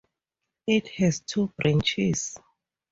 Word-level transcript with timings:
It 0.65 0.87
has 0.97 1.19
two 1.19 1.53
branches. 1.59 2.33